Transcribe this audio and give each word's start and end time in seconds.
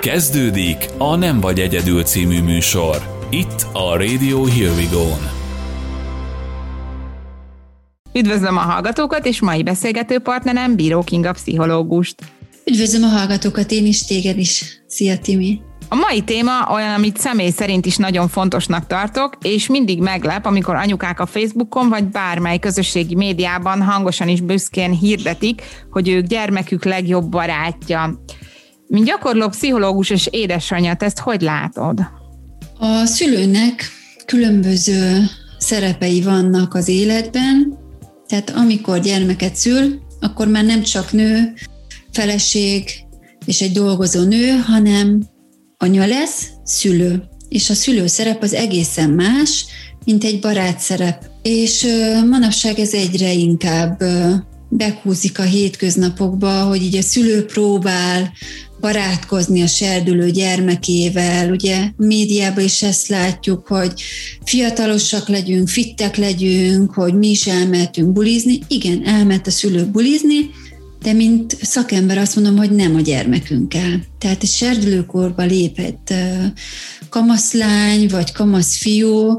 Kezdődik 0.00 0.88
a 0.98 1.16
Nem 1.16 1.40
vagy 1.40 1.60
egyedül 1.60 2.02
című 2.02 2.42
műsor. 2.42 3.26
Itt 3.30 3.66
a 3.72 3.96
Radio 3.96 4.44
Here 4.44 4.70
We 4.70 4.84
Go-n. 4.92 5.30
Üdvözlöm 8.14 8.56
a 8.56 8.60
hallgatókat, 8.60 9.26
és 9.26 9.40
mai 9.40 9.62
beszélgető 9.62 10.18
partnerem 10.18 10.76
Bíró 10.76 11.02
Kinga 11.02 11.32
pszichológust. 11.32 12.14
Üdvözlöm 12.64 13.02
a 13.02 13.06
hallgatókat, 13.06 13.70
én 13.70 13.86
is, 13.86 14.04
téged 14.04 14.38
is. 14.38 14.82
Szia, 14.86 15.18
Timi! 15.18 15.60
A 15.88 15.94
mai 15.94 16.20
téma 16.20 16.72
olyan, 16.72 16.94
amit 16.94 17.18
személy 17.18 17.50
szerint 17.50 17.86
is 17.86 17.96
nagyon 17.96 18.28
fontosnak 18.28 18.86
tartok, 18.86 19.38
és 19.42 19.66
mindig 19.66 20.00
meglep, 20.00 20.46
amikor 20.46 20.74
anyukák 20.74 21.20
a 21.20 21.26
Facebookon 21.26 21.88
vagy 21.88 22.04
bármely 22.04 22.58
közösségi 22.58 23.14
médiában 23.14 23.82
hangosan 23.82 24.28
is 24.28 24.40
büszkén 24.40 24.90
hirdetik, 24.90 25.62
hogy 25.90 26.08
ők 26.08 26.26
gyermekük 26.26 26.84
legjobb 26.84 27.28
barátja. 27.28 28.22
Mint 28.88 29.04
gyakorló 29.06 29.48
pszichológus 29.48 30.10
és 30.10 30.28
édesanyja, 30.30 30.94
te 30.94 31.04
ezt 31.04 31.18
hogy 31.18 31.40
látod? 31.40 32.00
A 32.78 33.04
szülőnek 33.04 33.90
különböző 34.26 35.24
szerepei 35.58 36.22
vannak 36.22 36.74
az 36.74 36.88
életben, 36.88 37.78
tehát 38.26 38.50
amikor 38.50 39.00
gyermeket 39.00 39.56
szül, 39.56 40.00
akkor 40.20 40.48
már 40.48 40.64
nem 40.64 40.82
csak 40.82 41.12
nő, 41.12 41.52
feleség 42.12 42.90
és 43.44 43.60
egy 43.60 43.72
dolgozó 43.72 44.22
nő, 44.22 44.50
hanem 44.66 45.22
anya 45.76 46.06
lesz, 46.06 46.46
szülő. 46.64 47.22
És 47.48 47.70
a 47.70 47.74
szülő 47.74 48.06
szerep 48.06 48.42
az 48.42 48.54
egészen 48.54 49.10
más, 49.10 49.64
mint 50.04 50.24
egy 50.24 50.40
barát 50.40 50.78
szerep. 50.78 51.24
És 51.42 51.86
manapság 52.30 52.78
ez 52.78 52.92
egyre 52.92 53.32
inkább 53.32 54.02
bekúzik 54.68 55.38
a 55.38 55.42
hétköznapokba, 55.42 56.62
hogy 56.62 56.82
így 56.82 56.96
a 56.96 57.02
szülő 57.02 57.44
próbál 57.44 58.32
barátkozni 58.80 59.62
a 59.62 59.66
serdülő 59.66 60.30
gyermekével. 60.30 61.50
Ugye 61.50 61.76
a 61.76 61.92
médiában 61.96 62.64
is 62.64 62.82
ezt 62.82 63.08
látjuk, 63.08 63.66
hogy 63.66 63.92
fiatalosak 64.44 65.28
legyünk, 65.28 65.68
fittek 65.68 66.16
legyünk, 66.16 66.92
hogy 66.92 67.14
mi 67.14 67.30
is 67.30 67.46
elmehetünk 67.46 68.12
bulizni. 68.12 68.58
Igen, 68.68 69.06
elment 69.06 69.46
a 69.46 69.50
szülő 69.50 69.84
bulizni, 69.84 70.50
de 71.02 71.12
mint 71.12 71.56
szakember 71.62 72.18
azt 72.18 72.34
mondom, 72.34 72.56
hogy 72.56 72.70
nem 72.70 72.94
a 72.94 73.00
gyermekünkkel. 73.00 74.02
Tehát 74.18 74.42
egy 74.42 74.48
serdülőkorba 74.48 75.42
lépett 75.42 76.14
kamaszlány 77.08 78.08
vagy 78.08 78.32
kamaszfiú, 78.32 79.38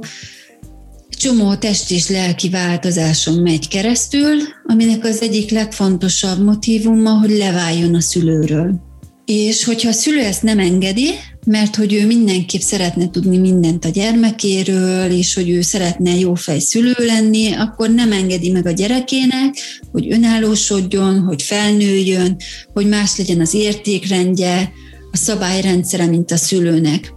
csomó 1.10 1.56
test 1.56 1.92
és 1.92 2.10
lelki 2.10 2.50
változáson 2.50 3.42
megy 3.42 3.68
keresztül, 3.68 4.38
aminek 4.68 5.04
az 5.04 5.22
egyik 5.22 5.52
legfontosabb 5.52 6.44
motivuma, 6.44 7.12
hogy 7.20 7.38
leváljon 7.38 7.96
a 7.96 8.02
szülőről. 8.02 8.89
És 9.32 9.64
hogyha 9.64 9.90
a 9.90 9.92
szülő 9.92 10.20
ezt 10.20 10.44
nem 10.44 10.60
engedi, 10.60 11.10
mert 11.46 11.76
hogy 11.76 11.94
ő 11.94 12.06
mindenképp 12.06 12.62
szeretne 12.62 13.10
tudni 13.10 13.38
mindent 13.38 13.86
a 13.86 13.90
gyermekéről, 13.90 15.12
és 15.12 15.34
hogy 15.34 15.50
ő 15.50 15.62
szeretne 15.62 16.16
jó 16.16 16.34
fej 16.34 16.60
szülő 16.60 16.96
lenni, 16.98 17.52
akkor 17.52 17.90
nem 17.90 18.12
engedi 18.12 18.52
meg 18.52 18.66
a 18.66 18.72
gyerekének, 18.72 19.56
hogy 19.92 20.12
önállósodjon, 20.12 21.20
hogy 21.20 21.42
felnőjön, 21.42 22.36
hogy 22.74 22.88
más 22.88 23.18
legyen 23.18 23.40
az 23.40 23.54
értékrendje, 23.54 24.72
a 25.12 25.18
szabályrendszere, 25.18 26.06
mint 26.06 26.32
a 26.32 26.38
szülőnek. 26.38 27.14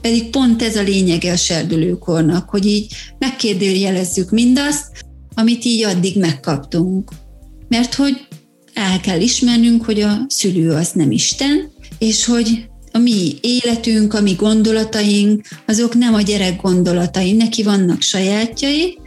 Pedig 0.00 0.30
pont 0.30 0.62
ez 0.62 0.76
a 0.76 0.82
lényege 0.82 1.32
a 1.32 1.36
serdülőkornak, 1.36 2.48
hogy 2.48 2.66
így 2.66 2.92
megkérdőjelezzük 3.18 4.30
mindazt, 4.30 4.86
amit 5.34 5.64
így 5.64 5.84
addig 5.84 6.18
megkaptunk. 6.18 7.10
Mert 7.68 7.94
hogy 7.94 8.26
el 8.78 9.00
kell 9.00 9.20
ismernünk, 9.20 9.84
hogy 9.84 10.00
a 10.00 10.24
szülő 10.28 10.70
az 10.70 10.90
nem 10.92 11.10
Isten, 11.10 11.70
és 11.98 12.24
hogy 12.24 12.68
a 12.92 12.98
mi 12.98 13.34
életünk, 13.40 14.14
a 14.14 14.20
mi 14.20 14.32
gondolataink, 14.32 15.46
azok 15.66 15.94
nem 15.94 16.14
a 16.14 16.20
gyerek 16.20 16.62
gondolatai, 16.62 17.32
neki 17.32 17.62
vannak 17.62 18.02
sajátjai, 18.02 18.98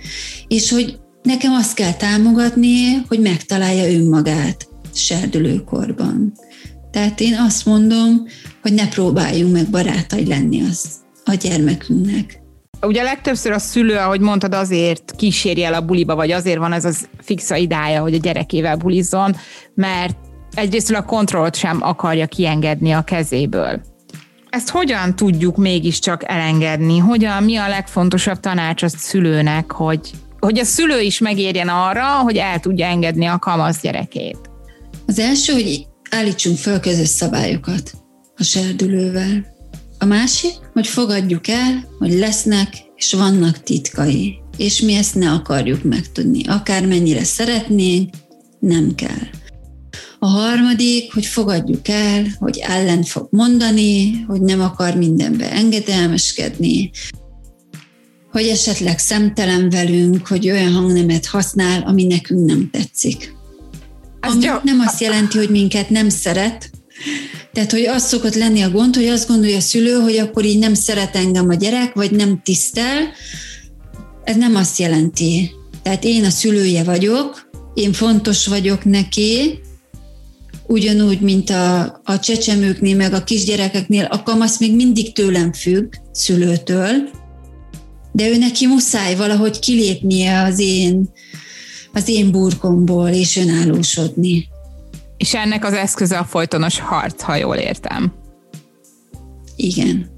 és 0.48 0.70
hogy 0.70 1.00
nekem 1.24 1.54
azt 1.54 1.74
kell 1.74 1.94
támogatni, 1.94 3.04
hogy 3.08 3.20
megtalálja 3.20 3.94
önmagát 3.94 4.68
serdülőkorban. 4.94 6.34
Tehát 6.92 7.20
én 7.20 7.36
azt 7.48 7.66
mondom, 7.66 8.28
hogy 8.62 8.74
ne 8.74 8.88
próbáljunk 8.88 9.54
meg 9.54 9.70
barátai 9.70 10.28
lenni 10.28 10.62
az 10.62 10.86
a 11.26 11.34
gyermekünknek. 11.34 12.41
Ugye 12.81 13.03
legtöbbször 13.03 13.52
a 13.52 13.59
szülő, 13.59 13.96
ahogy 13.96 14.19
mondtad, 14.19 14.53
azért 14.53 15.14
kíséri 15.16 15.64
el 15.64 15.74
a 15.74 15.81
buliba, 15.81 16.16
vagy 16.16 16.31
azért 16.31 16.58
van 16.58 16.74
ez 16.74 16.86
az 16.86 17.08
fixa 17.22 17.56
idája, 17.56 18.02
hogy 18.02 18.14
a 18.14 18.18
gyerekével 18.18 18.75
bulizzon, 18.75 19.36
mert 19.74 20.18
egyrészt 20.53 20.92
a 20.92 21.06
kontrollt 21.06 21.56
sem 21.56 21.81
akarja 21.81 22.25
kiengedni 22.25 22.92
a 22.92 23.02
kezéből. 23.02 23.81
Ezt 24.50 24.69
hogyan 24.69 25.16
tudjuk 25.16 25.58
mégiscsak 25.58 26.30
elengedni? 26.30 26.97
Hogyan, 26.97 27.44
mi 27.44 27.56
a 27.56 27.68
legfontosabb 27.68 28.40
tanács 28.40 28.84
a 28.84 28.90
szülőnek, 28.90 29.72
hogy, 29.72 30.12
hogy 30.40 30.59
a 30.59 30.63
szülő 30.63 31.00
is 31.00 31.19
megérjen 31.19 31.68
arra, 31.68 32.06
hogy 32.06 32.38
el 32.38 32.59
tudja 32.59 32.86
engedni 32.86 33.25
a 33.25 33.40
kamasz 33.40 33.81
gyerekét? 33.81 34.38
Az 35.08 35.19
első, 35.19 35.53
hogy 35.53 35.88
állítsunk 36.09 36.58
föl 36.58 36.80
közös 36.80 37.08
szabályokat 37.08 37.92
a 38.36 38.44
serdülővel. 38.44 39.46
A 40.01 40.06
másik, 40.06 40.53
hogy 40.73 40.88
fogadjuk 40.88 41.47
el, 41.47 41.88
hogy 42.00 42.13
lesznek 42.13 42.75
és 42.95 43.13
vannak 43.13 43.63
titkai, 43.63 44.39
és 44.57 44.81
mi 44.81 44.94
ezt 44.94 45.16
ne 45.16 45.31
akarjuk 45.31 45.84
megtudni. 45.84 46.47
Akármennyire 46.47 47.23
szeretnénk, 47.23 48.09
nem 48.59 48.95
kell. 48.95 49.28
A 50.19 50.28
harmadik, 50.28 51.13
hogy 51.13 51.25
fogadjuk 51.25 51.88
el, 51.88 52.25
hogy 52.39 52.57
ellen 52.57 53.03
fog 53.03 53.28
mondani, 53.29 54.22
hogy 54.28 54.41
nem 54.41 54.62
akar 54.62 54.95
mindenbe 54.95 55.51
engedelmeskedni, 55.51 56.91
hogy 58.31 58.47
esetleg 58.47 59.00
szemtelen 59.00 59.69
velünk, 59.69 60.28
hogy 60.28 60.50
olyan 60.50 60.73
hangnemet 60.73 61.25
használ, 61.25 61.81
ami 61.81 62.03
nekünk 62.03 62.45
nem 62.45 62.69
tetszik. 62.72 63.35
Ami 64.19 64.45
nem 64.63 64.79
azt 64.79 65.01
jelenti, 65.01 65.38
hogy 65.38 65.50
minket 65.50 65.89
nem 65.89 66.09
szeret, 66.09 66.69
tehát, 67.53 67.72
hogy 67.72 67.85
az 67.85 68.07
szokott 68.07 68.35
lenni 68.35 68.62
a 68.62 68.69
gond, 68.69 68.95
hogy 68.95 69.07
azt 69.07 69.28
gondolja 69.28 69.57
a 69.57 69.62
szülő, 69.62 69.94
hogy 69.94 70.17
akkor 70.17 70.45
így 70.45 70.59
nem 70.59 70.73
szeret 70.73 71.16
engem 71.16 71.50
a 71.50 71.53
gyerek, 71.53 71.94
vagy 71.94 72.12
nem 72.12 72.41
tisztel. 72.44 73.12
Ez 74.23 74.35
nem 74.35 74.56
azt 74.56 74.78
jelenti. 74.78 75.51
Tehát 75.81 76.03
én 76.03 76.23
a 76.23 76.29
szülője 76.29 76.84
vagyok, 76.84 77.50
én 77.73 77.94
fontos 77.94 78.47
vagyok 78.47 78.85
neki, 78.85 79.59
ugyanúgy, 80.67 81.19
mint 81.19 81.50
a, 81.50 81.81
a 82.03 82.19
csecsemőknél, 82.19 82.95
meg 82.95 83.13
a 83.13 83.23
kisgyerekeknél, 83.23 84.03
a 84.03 84.23
kamasz 84.23 84.59
még 84.59 84.75
mindig 84.75 85.13
tőlem 85.13 85.53
függ, 85.53 85.94
szülőtől, 86.12 87.09
de 88.12 88.29
ő 88.29 88.38
neki 88.38 88.68
muszáj 88.68 89.16
valahogy 89.16 89.59
kilépnie 89.59 90.44
az 90.44 90.59
én, 90.59 91.09
az 91.94 92.07
én 92.07 92.31
burkomból 92.31 93.09
és 93.09 93.38
önállósodni. 93.38 94.47
És 95.22 95.34
ennek 95.34 95.66
az 95.66 95.74
eszköze 95.74 96.18
a 96.18 96.24
folytonos 96.24 96.80
harc, 96.80 97.22
ha 97.22 97.36
jól 97.36 97.56
értem. 97.56 98.14
Igen. 99.56 100.09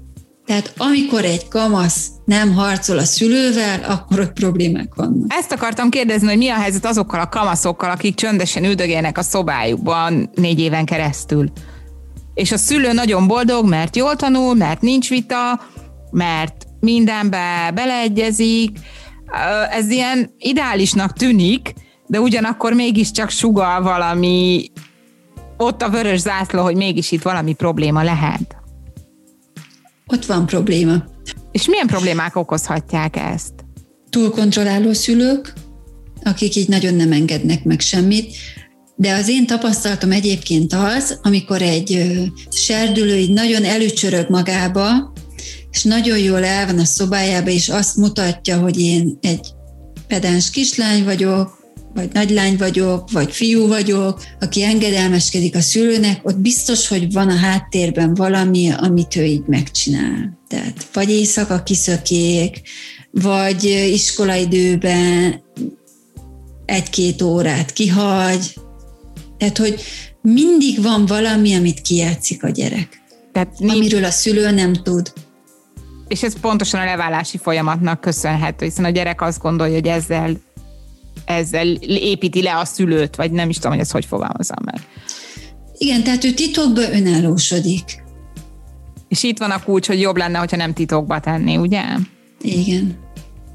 Tehát 0.46 0.72
amikor 0.76 1.24
egy 1.24 1.48
kamasz 1.48 2.08
nem 2.24 2.54
harcol 2.54 2.98
a 2.98 3.04
szülővel, 3.04 3.82
akkor 3.82 4.20
ott 4.20 4.32
problémák 4.32 4.94
vannak. 4.94 5.26
Ezt 5.28 5.52
akartam 5.52 5.90
kérdezni, 5.90 6.26
hogy 6.26 6.36
mi 6.36 6.48
a 6.48 6.54
helyzet 6.54 6.86
azokkal 6.86 7.20
a 7.20 7.28
kamaszokkal, 7.28 7.90
akik 7.90 8.14
csöndesen 8.14 8.64
üldögélnek 8.64 9.18
a 9.18 9.22
szobájukban 9.22 10.30
négy 10.34 10.60
éven 10.60 10.84
keresztül. 10.84 11.52
És 12.34 12.52
a 12.52 12.56
szülő 12.56 12.92
nagyon 12.92 13.26
boldog, 13.26 13.68
mert 13.68 13.96
jól 13.96 14.16
tanul, 14.16 14.54
mert 14.54 14.80
nincs 14.80 15.08
vita, 15.08 15.60
mert 16.10 16.64
mindenbe 16.80 17.70
beleegyezik. 17.74 18.78
Ez 19.70 19.90
ilyen 19.90 20.34
ideálisnak 20.38 21.12
tűnik, 21.12 21.74
de 22.06 22.20
ugyanakkor 22.20 22.72
mégiscsak 22.72 23.30
sugal 23.30 23.82
valami 23.82 24.70
ott 25.56 25.82
a 25.82 25.90
vörös 25.90 26.20
zászló, 26.20 26.62
hogy 26.62 26.76
mégis 26.76 27.12
itt 27.12 27.22
valami 27.22 27.52
probléma 27.52 28.02
lehet. 28.02 28.56
Ott 30.06 30.24
van 30.26 30.46
probléma. 30.46 31.04
És 31.52 31.68
milyen 31.68 31.86
problémák 31.86 32.36
okozhatják 32.36 33.16
ezt? 33.16 33.52
Túlkontrolláló 34.10 34.92
szülők, 34.92 35.52
akik 36.22 36.56
így 36.56 36.68
nagyon 36.68 36.94
nem 36.94 37.12
engednek 37.12 37.64
meg 37.64 37.80
semmit, 37.80 38.36
de 38.96 39.12
az 39.14 39.28
én 39.28 39.46
tapasztalatom 39.46 40.12
egyébként 40.12 40.72
az, 40.72 41.18
amikor 41.22 41.62
egy 41.62 42.20
serdülő 42.50 43.16
így 43.16 43.32
nagyon 43.32 43.64
előcsörög 43.64 44.30
magába, 44.30 45.12
és 45.70 45.82
nagyon 45.82 46.18
jól 46.18 46.44
el 46.44 46.66
van 46.66 46.78
a 46.78 46.84
szobájába, 46.84 47.50
és 47.50 47.68
azt 47.68 47.96
mutatja, 47.96 48.58
hogy 48.58 48.80
én 48.80 49.18
egy 49.20 49.46
pedáns 50.06 50.50
kislány 50.50 51.04
vagyok, 51.04 51.63
vagy 51.94 52.12
nagylány 52.12 52.56
vagyok, 52.56 53.10
vagy 53.10 53.32
fiú 53.32 53.66
vagyok, 53.66 54.22
aki 54.40 54.62
engedelmeskedik 54.62 55.56
a 55.56 55.60
szülőnek, 55.60 56.20
ott 56.22 56.38
biztos, 56.38 56.88
hogy 56.88 57.12
van 57.12 57.28
a 57.28 57.36
háttérben 57.36 58.14
valami, 58.14 58.70
amit 58.70 59.16
ő 59.16 59.24
így 59.24 59.46
megcsinál. 59.46 60.38
Tehát 60.48 60.86
vagy 60.92 61.10
éjszaka 61.10 61.62
kiszökék, 61.62 62.60
vagy 63.10 63.64
iskolaidőben 63.92 65.42
egy-két 66.64 67.22
órát 67.22 67.72
kihagy. 67.72 68.54
Tehát, 69.38 69.58
hogy 69.58 69.82
mindig 70.22 70.82
van 70.82 71.06
valami, 71.06 71.54
amit 71.54 71.80
kijátszik 71.80 72.44
a 72.44 72.48
gyerek. 72.48 73.02
Tehát 73.32 73.54
amiről 73.58 74.04
a 74.04 74.10
szülő 74.10 74.50
nem 74.50 74.72
tud. 74.72 75.12
És 76.08 76.22
ez 76.22 76.40
pontosan 76.40 76.80
a 76.80 76.84
leválási 76.84 77.38
folyamatnak 77.38 78.00
köszönhető, 78.00 78.64
hiszen 78.64 78.84
a 78.84 78.90
gyerek 78.90 79.20
azt 79.20 79.40
gondolja, 79.40 79.74
hogy 79.74 79.86
ezzel, 79.86 80.36
ezzel 81.24 81.66
építi 81.82 82.42
le 82.42 82.56
a 82.56 82.64
szülőt, 82.64 83.16
vagy 83.16 83.30
nem 83.32 83.48
is 83.48 83.56
tudom, 83.56 83.72
hogy 83.72 83.80
ezt 83.80 83.92
hogy 83.92 84.04
fogalmazom 84.04 84.56
meg. 84.64 84.80
Igen, 85.78 86.02
tehát 86.02 86.24
ő 86.24 86.30
titokba 86.30 86.92
önállósodik. 86.92 88.02
És 89.08 89.22
itt 89.22 89.38
van 89.38 89.50
a 89.50 89.62
kulcs, 89.62 89.86
hogy 89.86 90.00
jobb 90.00 90.16
lenne, 90.16 90.38
hogyha 90.38 90.56
nem 90.56 90.72
titokba 90.72 91.20
tenni, 91.20 91.56
ugye? 91.56 91.82
Igen. 92.40 92.98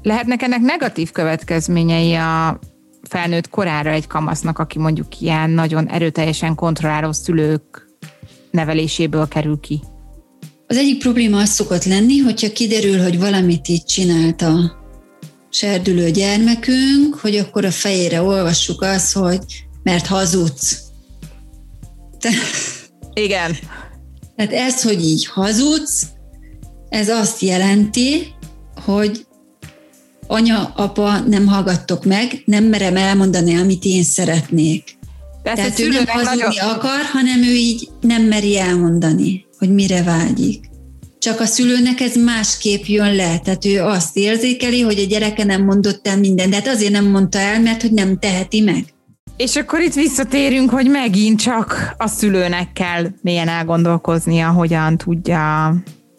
Lehetnek 0.02 0.42
ennek 0.42 0.60
negatív 0.60 1.10
következményei 1.10 2.14
a 2.14 2.58
felnőtt 3.02 3.48
korára 3.48 3.90
egy 3.90 4.06
kamasznak, 4.06 4.58
aki 4.58 4.78
mondjuk 4.78 5.20
ilyen 5.20 5.50
nagyon 5.50 5.88
erőteljesen 5.88 6.54
kontrolláló 6.54 7.12
szülők 7.12 7.88
neveléséből 8.50 9.28
kerül 9.28 9.60
ki? 9.60 9.80
Az 10.66 10.76
egyik 10.76 10.98
probléma 10.98 11.38
az 11.38 11.48
szokott 11.48 11.84
lenni, 11.84 12.18
hogyha 12.18 12.52
kiderül, 12.52 13.02
hogy 13.02 13.18
valamit 13.18 13.68
így 13.68 13.84
csinált 13.84 14.42
a 14.42 14.79
serdülő 15.50 16.10
gyermekünk, 16.10 17.14
hogy 17.14 17.36
akkor 17.36 17.64
a 17.64 17.70
fejére 17.70 18.22
olvassuk 18.22 18.82
azt, 18.82 19.12
hogy 19.12 19.44
mert 19.82 20.06
hazudsz. 20.06 20.78
Te... 22.18 22.28
Igen. 23.24 23.56
Tehát 24.36 24.52
ez, 24.52 24.82
hogy 24.82 25.04
így 25.04 25.26
hazudsz, 25.26 26.06
ez 26.88 27.08
azt 27.08 27.40
jelenti, 27.40 28.34
hogy 28.84 29.26
anya, 30.26 30.72
apa, 30.76 31.18
nem 31.18 31.46
hallgattok 31.46 32.04
meg, 32.04 32.42
nem 32.44 32.64
merem 32.64 32.96
elmondani, 32.96 33.56
amit 33.56 33.84
én 33.84 34.02
szeretnék. 34.02 34.98
De 35.42 35.52
Tehát 35.52 35.78
ő 35.78 35.88
nem 35.88 36.06
hazudni 36.06 36.42
nagyon... 36.42 36.74
akar, 36.74 37.00
hanem 37.12 37.42
ő 37.42 37.54
így 37.54 37.88
nem 38.00 38.22
meri 38.22 38.58
elmondani, 38.58 39.46
hogy 39.58 39.74
mire 39.74 40.02
vágyik. 40.02 40.69
Csak 41.20 41.40
a 41.40 41.44
szülőnek 41.44 42.00
ez 42.00 42.16
másképp 42.16 42.84
jön 42.84 43.14
le, 43.14 43.38
tehát 43.38 43.64
ő 43.64 43.82
azt 43.82 44.16
érzékeli, 44.16 44.80
hogy 44.80 44.98
a 44.98 45.06
gyereke 45.06 45.44
nem 45.44 45.64
mondott 45.64 46.08
el 46.08 46.18
mindent, 46.18 46.50
de 46.50 46.56
hát 46.56 46.68
azért 46.68 46.92
nem 46.92 47.04
mondta 47.04 47.38
el, 47.38 47.60
mert 47.60 47.82
hogy 47.82 47.92
nem 47.92 48.18
teheti 48.18 48.60
meg. 48.60 48.84
És 49.36 49.56
akkor 49.56 49.80
itt 49.80 49.94
visszatérünk, 49.94 50.70
hogy 50.70 50.90
megint 50.90 51.40
csak 51.40 51.94
a 51.98 52.06
szülőnek 52.06 52.72
kell 52.72 53.06
mélyen 53.22 53.48
elgondolkoznia, 53.48 54.50
hogyan 54.50 54.96
tudja 54.96 55.74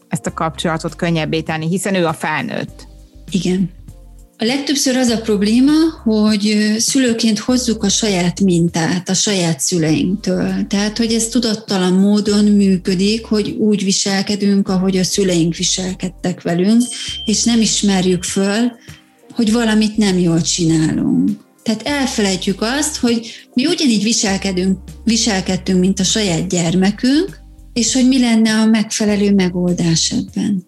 ezt 0.08 0.26
a 0.26 0.34
kapcsolatot 0.34 0.96
könnyebbé 0.96 1.42
tenni, 1.42 1.68
hiszen 1.68 1.96
ő 1.96 2.06
a 2.06 2.14
felnőtt. 2.14 2.88
Igen. 3.32 3.70
A 4.42 4.46
legtöbbször 4.46 4.96
az 4.96 5.08
a 5.08 5.22
probléma, 5.22 5.72
hogy 6.04 6.76
szülőként 6.78 7.40
hozzuk 7.40 7.84
a 7.84 7.90
saját 7.90 8.40
mintát 8.40 9.10
a 9.10 9.14
saját 9.14 9.60
szüleinktől. 9.60 10.68
Tehát, 10.68 10.98
hogy 10.98 11.14
ez 11.14 11.28
tudattalan 11.28 11.94
módon 11.94 12.46
működik, 12.46 13.26
hogy 13.26 13.50
úgy 13.50 13.84
viselkedünk, 13.84 14.68
ahogy 14.68 14.98
a 14.98 15.04
szüleink 15.04 15.56
viselkedtek 15.56 16.42
velünk, 16.42 16.82
és 17.26 17.44
nem 17.44 17.62
ismerjük 17.62 18.24
föl, 18.24 18.72
hogy 19.34 19.52
valamit 19.52 19.98
nem 19.98 20.20
jól 20.20 20.42
csinálunk. 20.42 21.30
Tehát 21.64 21.82
elfelejtjük 21.82 22.62
azt, 22.62 22.98
hogy 22.98 23.32
mi 23.54 23.66
ugyanígy 23.66 24.04
viselkedünk, 24.04 24.80
viselkedtünk, 25.04 25.80
mint 25.80 26.00
a 26.00 26.04
saját 26.04 26.48
gyermekünk, 26.48 27.40
és 27.74 27.94
hogy 27.94 28.08
mi 28.08 28.20
lenne 28.20 28.52
a 28.54 28.66
megfelelő 28.66 29.34
megoldás 29.34 30.12
ebben. 30.12 30.64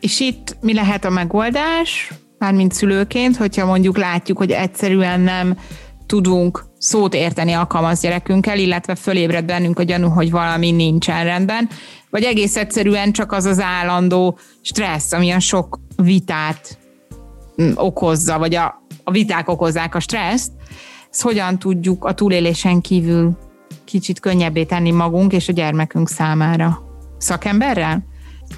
És 0.00 0.20
itt 0.20 0.56
mi 0.60 0.74
lehet 0.74 1.04
a 1.04 1.10
megoldás? 1.10 2.12
Mármint 2.44 2.72
szülőként, 2.72 3.36
hogyha 3.36 3.66
mondjuk 3.66 3.96
látjuk, 3.96 4.38
hogy 4.38 4.50
egyszerűen 4.50 5.20
nem 5.20 5.58
tudunk 6.06 6.64
szót 6.78 7.14
érteni 7.14 7.52
a 7.52 7.66
kamasz 7.66 8.00
gyerekünkkel, 8.00 8.58
illetve 8.58 8.94
fölébred 8.94 9.44
bennünk 9.44 9.78
a 9.78 9.82
gyanú, 9.82 10.08
hogy 10.08 10.30
valami 10.30 10.70
nincsen 10.70 11.24
rendben, 11.24 11.68
vagy 12.10 12.22
egész 12.22 12.56
egyszerűen 12.56 13.12
csak 13.12 13.32
az 13.32 13.44
az 13.44 13.60
állandó 13.60 14.38
stressz, 14.60 15.12
ami 15.12 15.30
a 15.30 15.40
sok 15.40 15.80
vitát 15.96 16.78
mm, 17.62 17.70
okozza, 17.74 18.38
vagy 18.38 18.54
a, 18.54 18.82
a 19.04 19.10
viták 19.10 19.48
okozzák 19.48 19.94
a 19.94 20.00
stresszt, 20.00 20.52
ezt 21.10 21.22
hogyan 21.22 21.58
tudjuk 21.58 22.04
a 22.04 22.14
túlélésen 22.14 22.80
kívül 22.80 23.38
kicsit 23.84 24.20
könnyebbé 24.20 24.64
tenni 24.64 24.90
magunk 24.90 25.32
és 25.32 25.48
a 25.48 25.52
gyermekünk 25.52 26.08
számára? 26.08 26.82
Szakemberrel? 27.18 28.04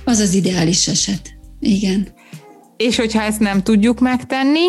Az 0.05 0.19
az 0.19 0.35
ideális 0.35 0.89
eset. 0.89 1.35
Igen. 1.61 2.16
És 2.77 2.97
hogyha 2.97 3.23
ezt 3.23 3.41
nem 3.41 3.63
tudjuk 3.63 4.01
megtenni? 4.01 4.69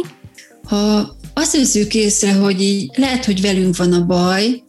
Ha 0.64 1.16
azt 1.34 1.58
veszük 1.58 1.94
észre, 1.94 2.34
hogy 2.34 2.62
így 2.62 2.90
lehet, 2.96 3.26
hogy 3.26 3.42
velünk 3.42 3.78
van 3.78 3.94
a 3.94 4.06
baj, 4.06 4.64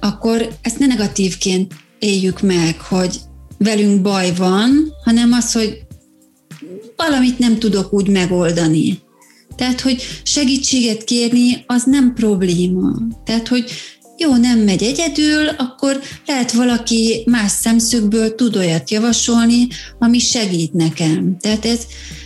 akkor 0.00 0.48
ezt 0.62 0.78
ne 0.78 0.86
negatívként 0.86 1.74
éljük 1.98 2.40
meg, 2.40 2.80
hogy 2.80 3.20
velünk 3.58 4.02
baj 4.02 4.34
van, 4.36 4.92
hanem 5.04 5.32
az, 5.32 5.52
hogy 5.52 5.82
valamit 6.96 7.38
nem 7.38 7.58
tudok 7.58 7.92
úgy 7.92 8.08
megoldani. 8.08 8.98
Tehát, 9.56 9.80
hogy 9.80 10.02
segítséget 10.22 11.04
kérni, 11.04 11.64
az 11.66 11.82
nem 11.84 12.14
probléma. 12.14 12.92
Tehát, 13.24 13.48
hogy 13.48 13.70
jó, 14.18 14.36
nem 14.36 14.58
megy 14.58 14.82
egyedül, 14.82 15.48
akkor 15.48 16.00
lehet 16.26 16.52
valaki 16.52 17.22
más 17.26 17.50
szemszögből 17.50 18.34
tud 18.34 18.56
olyat 18.56 18.90
javasolni, 18.90 19.66
ami 19.98 20.18
segít 20.18 20.72
nekem. 20.72 21.36
Tehát 21.38 21.64
ez, 21.64 21.80